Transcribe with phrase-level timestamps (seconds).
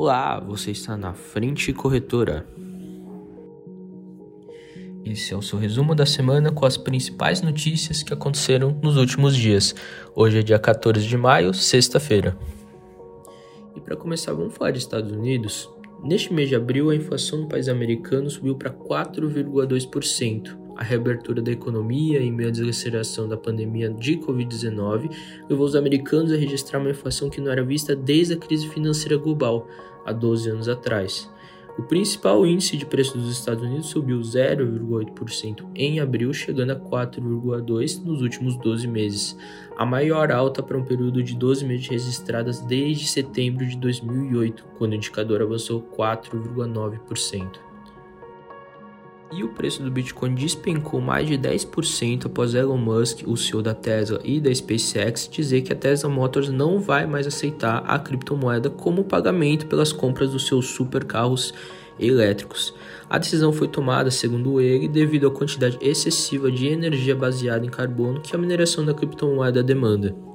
[0.00, 2.46] Olá, você está na Frente Corretora.
[5.04, 9.34] Esse é o seu resumo da semana com as principais notícias que aconteceram nos últimos
[9.34, 9.74] dias.
[10.14, 12.38] Hoje é dia 14 de maio, sexta-feira.
[13.74, 15.68] E para começar, vamos falar de Estados Unidos.
[16.04, 20.67] Neste mês de abril, a inflação no país americano subiu para 4,2%.
[20.78, 25.10] A reabertura da economia em meio à desaceleração da pandemia de Covid-19
[25.50, 29.16] levou os americanos a registrar uma inflação que não era vista desde a crise financeira
[29.16, 29.66] global,
[30.06, 31.28] há 12 anos atrás.
[31.76, 38.04] O principal índice de preço dos Estados Unidos subiu 0,8% em abril, chegando a 4,2%
[38.04, 39.36] nos últimos 12 meses,
[39.76, 44.92] a maior alta para um período de 12 meses registradas desde setembro de 2008, quando
[44.92, 47.67] o indicador avançou 4,9%.
[49.30, 53.74] E o preço do Bitcoin despencou mais de 10% após Elon Musk, o CEO da
[53.74, 58.70] Tesla e da SpaceX, dizer que a Tesla Motors não vai mais aceitar a criptomoeda
[58.70, 61.52] como pagamento pelas compras dos seus supercarros
[62.00, 62.74] elétricos.
[63.10, 68.20] A decisão foi tomada, segundo ele, devido à quantidade excessiva de energia baseada em carbono
[68.20, 70.27] que a mineração da criptomoeda demanda.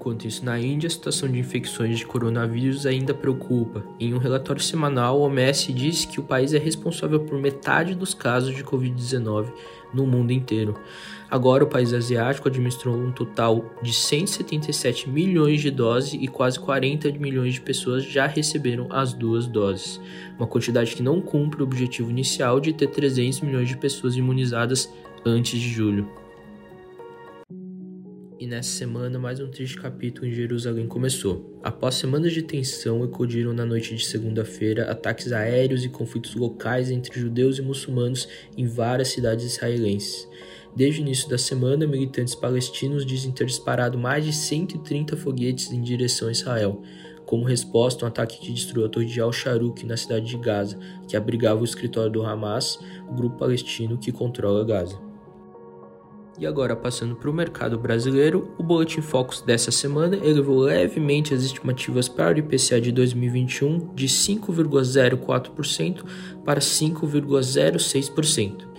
[0.00, 3.84] Enquanto isso, na Índia, a situação de infecções de coronavírus ainda preocupa.
[4.00, 8.14] Em um relatório semanal, a OMS diz que o país é responsável por metade dos
[8.14, 9.52] casos de Covid-19
[9.92, 10.74] no mundo inteiro.
[11.30, 17.12] Agora, o país asiático administrou um total de 177 milhões de doses e quase 40
[17.18, 20.00] milhões de pessoas já receberam as duas doses,
[20.38, 24.90] uma quantidade que não cumpre o objetivo inicial de ter 300 milhões de pessoas imunizadas
[25.26, 26.19] antes de julho.
[28.50, 31.56] Nessa semana, mais um triste capítulo em Jerusalém começou.
[31.62, 37.20] Após semanas de tensão, eclodiram na noite de segunda-feira ataques aéreos e conflitos locais entre
[37.20, 38.26] judeus e muçulmanos
[38.58, 40.28] em várias cidades israelenses.
[40.74, 45.80] Desde o início da semana, militantes palestinos dizem ter disparado mais de 130 foguetes em
[45.80, 46.82] direção a Israel,
[47.24, 50.76] como resposta a um ataque que destruiu a torre de Al-Sharuk na cidade de Gaza,
[51.06, 55.09] que abrigava o escritório do Hamas, o grupo palestino que controla Gaza.
[56.40, 61.42] E agora, passando para o mercado brasileiro, o Boletim Focus dessa semana elevou levemente as
[61.42, 66.02] estimativas para o IPCA de 2021 de 5,04%
[66.42, 68.70] para 5,06%.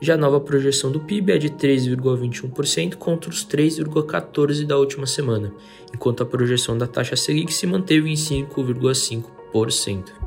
[0.00, 5.52] Já a nova projeção do PIB é de 3,21% contra os 3,14% da última semana,
[5.94, 10.21] enquanto a projeção da taxa Selic se manteve em 5,5%.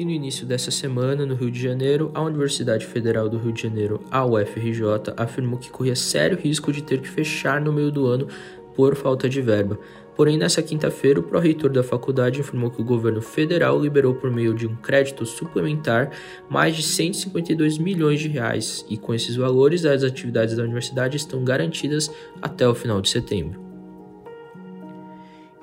[0.00, 3.64] E no início dessa semana, no Rio de Janeiro, a Universidade Federal do Rio de
[3.64, 8.06] Janeiro, a UFRJ, afirmou que corria sério risco de ter que fechar no meio do
[8.06, 8.26] ano
[8.74, 9.78] por falta de verba.
[10.16, 14.54] Porém, nessa quinta-feira, o pró-reitor da faculdade informou que o governo federal liberou por meio
[14.54, 16.10] de um crédito suplementar
[16.48, 21.44] mais de 152 milhões de reais, e com esses valores, as atividades da universidade estão
[21.44, 23.69] garantidas até o final de setembro.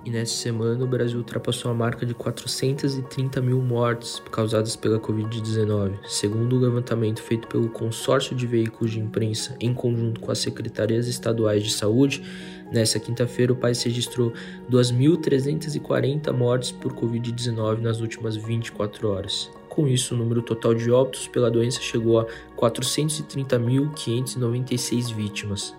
[0.07, 5.97] E nessa semana o Brasil ultrapassou a marca de 430 mil mortes causadas pela Covid-19,
[6.07, 11.09] segundo o levantamento feito pelo Consórcio de Veículos de Imprensa em conjunto com as secretarias
[11.09, 12.23] estaduais de saúde.
[12.71, 14.31] Nessa quinta-feira, o país registrou
[14.71, 19.51] 2.340 mortes por Covid-19 nas últimas 24 horas.
[19.67, 25.75] Com isso, o número total de óbitos pela doença chegou a 430.596 vítimas.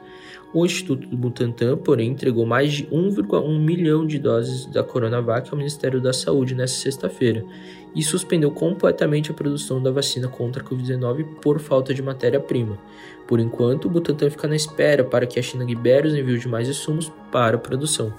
[0.53, 5.59] O Instituto do Butantan, porém, entregou mais de 1,1 milhão de doses da Coronavac ao
[5.59, 7.45] Ministério da Saúde nesta sexta-feira
[7.95, 12.79] e suspendeu completamente a produção da vacina contra a Covid-19 por falta de matéria-prima.
[13.27, 16.49] Por enquanto, o Butantan fica na espera para que a China libere os envios de
[16.49, 18.15] mais insumos para a produção.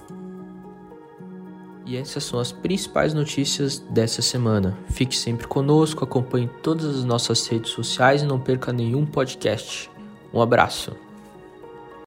[1.87, 4.77] E essas são as principais notícias dessa semana.
[4.89, 9.89] Fique sempre conosco, acompanhe todas as nossas redes sociais e não perca nenhum podcast.
[10.31, 11.08] Um abraço.